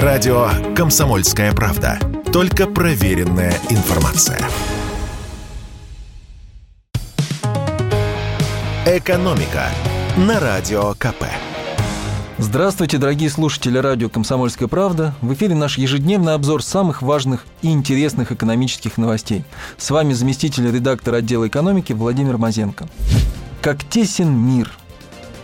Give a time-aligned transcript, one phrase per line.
[0.00, 1.98] Радио «Комсомольская правда».
[2.32, 4.40] Только проверенная информация.
[8.86, 9.66] «Экономика»
[10.16, 11.26] на Радио КП.
[12.38, 15.14] Здравствуйте, дорогие слушатели радио «Комсомольская правда».
[15.20, 19.44] В эфире наш ежедневный обзор самых важных и интересных экономических новостей.
[19.76, 22.88] С вами заместитель редактора отдела экономики Владимир Мазенко.
[23.60, 24.72] Как тесен мир–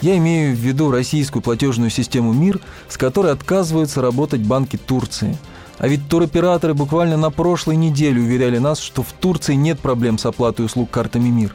[0.00, 5.36] я имею в виду российскую платежную систему МИР, с которой отказываются работать банки Турции.
[5.78, 10.26] А ведь туроператоры буквально на прошлой неделе уверяли нас, что в Турции нет проблем с
[10.26, 11.54] оплатой услуг картами МИР.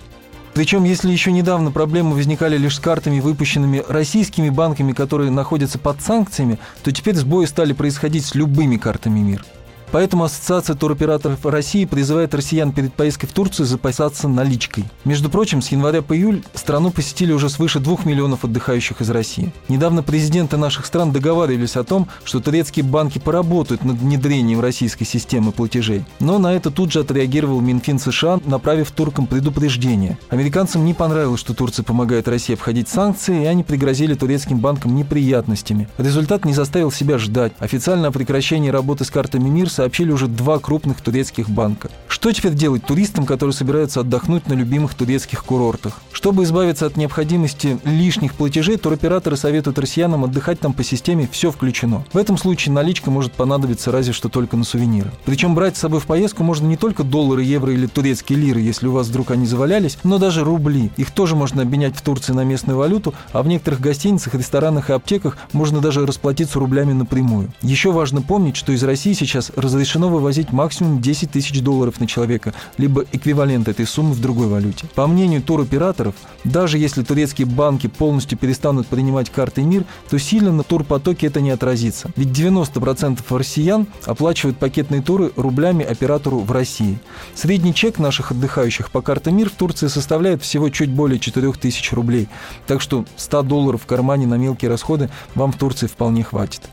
[0.54, 6.02] Причем, если еще недавно проблемы возникали лишь с картами, выпущенными российскими банками, которые находятся под
[6.02, 9.46] санкциями, то теперь сбои стали происходить с любыми картами МИР.
[9.92, 14.86] Поэтому Ассоциация туроператоров России призывает россиян перед поездкой в Турцию запасаться наличкой.
[15.04, 19.52] Между прочим, с января по июль страну посетили уже свыше двух миллионов отдыхающих из России.
[19.68, 25.52] Недавно президенты наших стран договаривались о том, что турецкие банки поработают над внедрением российской системы
[25.52, 26.06] платежей.
[26.20, 30.18] Но на это тут же отреагировал Минфин США, направив туркам предупреждение.
[30.30, 35.90] Американцам не понравилось, что Турция помогает России обходить санкции, и они пригрозили турецким банкам неприятностями.
[35.98, 37.52] Результат не заставил себя ждать.
[37.60, 41.90] Официально о прекращении работы с картами МИР сообщили уже два крупных турецких банка.
[42.08, 46.00] Что теперь делать туристам, которые собираются отдохнуть на любимых турецких курортах?
[46.12, 52.06] Чтобы избавиться от необходимости лишних платежей, туроператоры советуют россиянам отдыхать там по системе «все включено».
[52.14, 55.10] В этом случае наличка может понадобиться разве что только на сувениры.
[55.26, 58.86] Причем брать с собой в поездку можно не только доллары, евро или турецкие лиры, если
[58.86, 60.92] у вас вдруг они завалялись, но даже рубли.
[60.98, 64.94] Их тоже можно обменять в Турции на местную валюту, а в некоторых гостиницах, ресторанах и
[64.94, 67.52] аптеках можно даже расплатиться рублями напрямую.
[67.64, 72.08] Еще важно помнить, что из России сейчас раз разрешено вывозить максимум 10 тысяч долларов на
[72.08, 74.86] человека, либо эквивалент этой суммы в другой валюте.
[74.96, 76.14] По мнению туроператоров,
[76.44, 81.52] даже если турецкие банки полностью перестанут принимать карты МИР, то сильно на турпотоке это не
[81.52, 82.12] отразится.
[82.18, 87.00] Ведь 90% россиян оплачивают пакетные туры рублями оператору в России.
[87.34, 91.94] Средний чек наших отдыхающих по карте МИР в Турции составляет всего чуть более 4 тысяч
[91.94, 92.28] рублей.
[92.68, 96.70] Так что 100 долларов в кармане на мелкие расходы вам в Турции вполне хватит.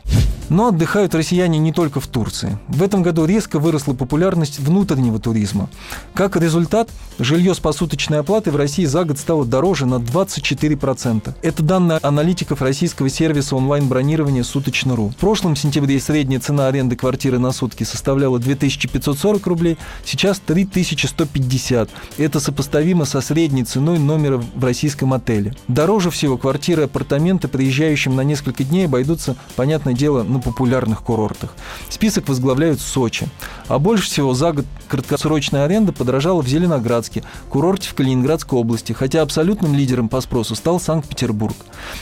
[0.49, 2.57] Но отдыхают россияне не только в Турции.
[2.67, 5.69] В этом году резко выросла популярность внутреннего туризма.
[6.13, 6.89] Как результат,
[7.19, 11.35] жилье с посуточной оплатой в России за год стало дороже на 24%.
[11.41, 15.09] Это данные аналитиков российского сервиса онлайн-бронирования «Суточно.ру».
[15.09, 21.89] В прошлом сентябре средняя цена аренды квартиры на сутки составляла 2540 рублей, сейчас 3150.
[22.17, 25.53] Это сопоставимо со средней ценой номера в российском отеле.
[25.67, 31.53] Дороже всего квартиры и апартаменты приезжающим на несколько дней обойдутся, понятное дело, на популярных курортах.
[31.89, 33.27] Список возглавляют Сочи.
[33.67, 39.21] А больше всего за год краткосрочная аренда подорожала в Зеленоградске, курорте в Калининградской области, хотя
[39.21, 41.55] абсолютным лидером по спросу стал Санкт-Петербург.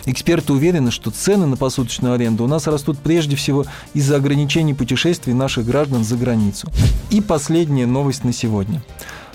[0.05, 5.33] Эксперты уверены, что цены на посуточную аренду у нас растут прежде всего из-за ограничений путешествий
[5.33, 6.69] наших граждан за границу.
[7.09, 8.81] И последняя новость на сегодня.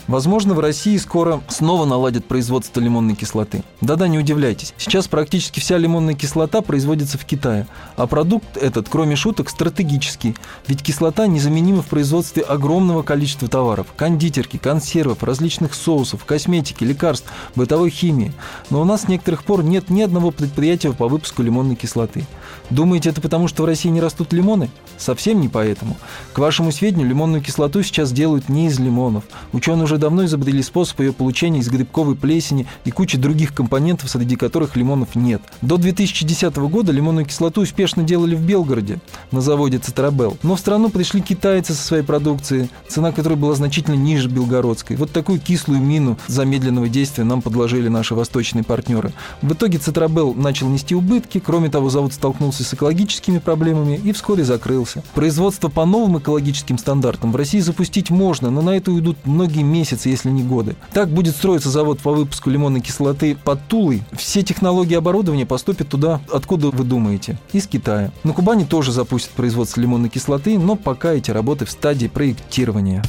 [0.09, 3.63] Возможно, в России скоро снова наладят производство лимонной кислоты.
[3.81, 4.75] Да-да, не удивляйтесь.
[4.77, 7.67] Сейчас практически вся лимонная кислота производится в Китае.
[7.97, 10.35] А продукт этот, кроме шуток, стратегический.
[10.67, 13.87] Ведь кислота незаменима в производстве огромного количества товаров.
[13.97, 18.33] Кондитерки, консервов, различных соусов, косметики, лекарств, бытовой химии.
[18.71, 22.27] Но у нас с некоторых пор нет ни одного предприятия по выпуску лимонной кислоты.
[22.71, 24.71] Думаете, это потому, что в России не растут лимоны?
[24.97, 25.97] Совсем не поэтому.
[26.33, 29.25] К вашему сведению, лимонную кислоту сейчас делают не из лимонов.
[29.53, 34.37] Ученые уже давно изобрели способ ее получения из грибковой плесени и кучи других компонентов, среди
[34.37, 35.43] которых лимонов нет.
[35.61, 39.01] До 2010 года лимонную кислоту успешно делали в Белгороде,
[39.33, 40.39] на заводе Цитрабел.
[40.43, 44.97] Но в страну пришли китайцы со своей продукцией, цена которой была значительно ниже белгородской.
[44.97, 49.13] Вот такую кислую мину замедленного действия нам подложили наши восточные партнеры.
[49.43, 54.43] В итоге Цитрабел начал нести убытки, кроме того, завод столкнулся с экологическими проблемами и вскоре
[54.43, 55.03] закрылся.
[55.15, 59.82] Производство по новым экологическим стандартам в России запустить можно, но на это уйдут многие месяцы
[59.83, 60.77] месяцы, если не годы.
[60.93, 64.05] Так будет строиться завод по выпуску лимонной кислоты под Тулой.
[64.13, 68.13] Все технологии оборудования поступят туда, откуда вы думаете, из Китая.
[68.23, 73.03] На Кубани тоже запустят производство лимонной кислоты, но пока эти работы в стадии проектирования.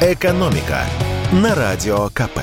[0.00, 0.84] Экономика
[1.32, 2.40] на радио КП.